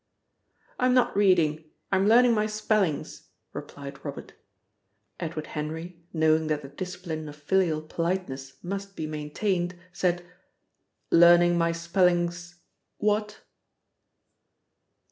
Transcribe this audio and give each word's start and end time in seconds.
"I'm 0.79 0.95
not 0.95 1.15
reading, 1.15 1.63
I'm 1.91 2.07
learning 2.07 2.33
my 2.33 2.47
spellings," 2.47 3.27
replied 3.53 4.03
Robert. 4.03 4.33
Edward 5.19 5.45
Henry, 5.45 6.01
knowing 6.11 6.47
that 6.47 6.63
the 6.63 6.69
discipline 6.69 7.29
of 7.29 7.35
filial 7.35 7.83
politeness 7.83 8.53
must 8.63 8.95
be 8.95 9.05
maintained, 9.05 9.75
said: 9.93 10.25
"'Learning 11.11 11.55
my 11.55 11.71
spellings' 11.71 12.55
what?" 12.97 13.41